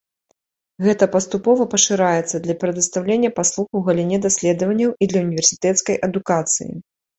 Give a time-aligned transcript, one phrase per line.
[0.85, 6.71] Гэта паступова пашыраецца для прадастаўлення паслуг у галіне даследаванняў і для універсітэцкай адукацыі.